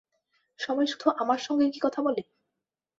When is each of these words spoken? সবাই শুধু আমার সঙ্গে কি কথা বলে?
সবাই 0.59 0.87
শুধু 0.87 1.07
আমার 1.17 1.39
সঙ্গে 1.39 1.65
কি 1.73 1.79
কথা 1.79 1.99
বলে? 2.01 2.21